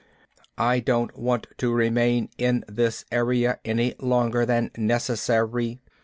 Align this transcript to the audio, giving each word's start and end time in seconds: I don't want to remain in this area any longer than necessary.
I 0.57 0.79
don't 0.79 1.15
want 1.15 1.45
to 1.59 1.71
remain 1.71 2.29
in 2.39 2.65
this 2.67 3.05
area 3.11 3.59
any 3.63 3.93
longer 3.99 4.47
than 4.47 4.71
necessary. 4.75 5.79